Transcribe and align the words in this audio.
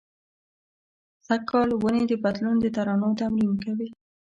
سږ 1.27 1.41
کال 1.49 1.69
ونې 1.75 2.03
د 2.07 2.13
بدلون 2.23 2.55
د 2.59 2.65
ترانو 2.75 3.09
تمرین 3.19 3.53
کوي 3.63 3.89